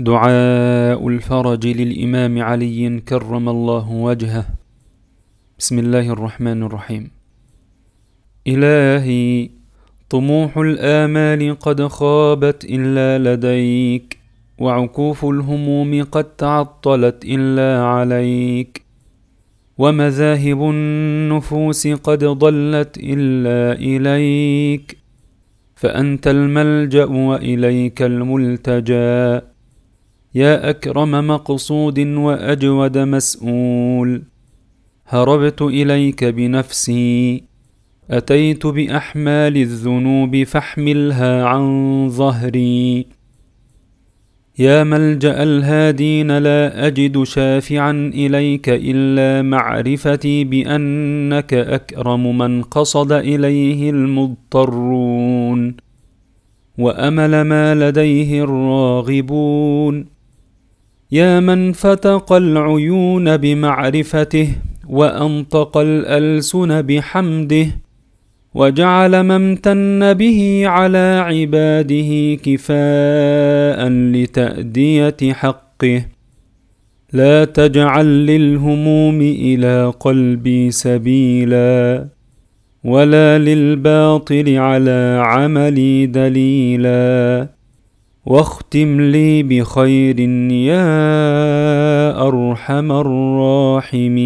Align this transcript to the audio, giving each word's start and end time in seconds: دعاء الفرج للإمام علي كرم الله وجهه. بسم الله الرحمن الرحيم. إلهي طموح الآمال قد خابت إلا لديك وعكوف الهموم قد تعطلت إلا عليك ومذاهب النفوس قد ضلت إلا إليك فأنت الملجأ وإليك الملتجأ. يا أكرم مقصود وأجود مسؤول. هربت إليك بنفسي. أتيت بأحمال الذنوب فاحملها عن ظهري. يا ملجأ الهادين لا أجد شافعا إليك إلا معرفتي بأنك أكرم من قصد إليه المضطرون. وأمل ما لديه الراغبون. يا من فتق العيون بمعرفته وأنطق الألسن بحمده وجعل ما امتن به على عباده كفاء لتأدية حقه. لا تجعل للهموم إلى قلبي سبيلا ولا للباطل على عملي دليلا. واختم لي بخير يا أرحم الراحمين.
دعاء 0.00 1.08
الفرج 1.08 1.66
للإمام 1.66 2.42
علي 2.42 3.00
كرم 3.08 3.48
الله 3.48 3.90
وجهه. 3.90 4.44
بسم 5.58 5.78
الله 5.78 6.12
الرحمن 6.12 6.62
الرحيم. 6.62 7.10
إلهي 8.46 9.50
طموح 10.10 10.56
الآمال 10.58 11.58
قد 11.58 11.86
خابت 11.86 12.64
إلا 12.64 13.34
لديك 13.34 14.18
وعكوف 14.58 15.24
الهموم 15.24 16.02
قد 16.04 16.24
تعطلت 16.24 17.24
إلا 17.24 17.84
عليك 17.84 18.82
ومذاهب 19.78 20.60
النفوس 20.62 21.86
قد 21.88 22.24
ضلت 22.24 22.96
إلا 22.96 23.76
إليك 23.76 24.96
فأنت 25.76 26.28
الملجأ 26.28 27.04
وإليك 27.04 28.02
الملتجأ. 28.02 29.49
يا 30.34 30.70
أكرم 30.70 31.26
مقصود 31.26 31.98
وأجود 31.98 32.98
مسؤول. 32.98 34.22
هربت 35.06 35.62
إليك 35.62 36.24
بنفسي. 36.24 37.42
أتيت 38.10 38.66
بأحمال 38.66 39.56
الذنوب 39.56 40.42
فاحملها 40.42 41.44
عن 41.44 42.08
ظهري. 42.08 43.06
يا 44.58 44.84
ملجأ 44.84 45.42
الهادين 45.42 46.38
لا 46.38 46.86
أجد 46.86 47.22
شافعا 47.22 47.90
إليك 48.14 48.68
إلا 48.68 49.42
معرفتي 49.42 50.44
بأنك 50.44 51.54
أكرم 51.54 52.38
من 52.38 52.62
قصد 52.62 53.12
إليه 53.12 53.90
المضطرون. 53.90 55.76
وأمل 56.78 57.42
ما 57.42 57.74
لديه 57.74 58.44
الراغبون. 58.44 60.19
يا 61.12 61.40
من 61.40 61.72
فتق 61.72 62.32
العيون 62.32 63.36
بمعرفته 63.36 64.48
وأنطق 64.88 65.76
الألسن 65.76 66.82
بحمده 66.82 67.66
وجعل 68.54 69.20
ما 69.20 69.36
امتن 69.36 70.14
به 70.14 70.62
على 70.66 71.22
عباده 71.26 72.34
كفاء 72.34 73.88
لتأدية 73.88 75.32
حقه. 75.32 76.04
لا 77.12 77.44
تجعل 77.44 78.26
للهموم 78.26 79.20
إلى 79.20 79.92
قلبي 80.00 80.70
سبيلا 80.70 82.08
ولا 82.84 83.38
للباطل 83.38 84.56
على 84.56 85.22
عملي 85.24 86.06
دليلا. 86.06 87.59
واختم 88.30 89.00
لي 89.00 89.42
بخير 89.42 90.20
يا 90.50 90.86
أرحم 92.28 92.92
الراحمين. 92.92 94.20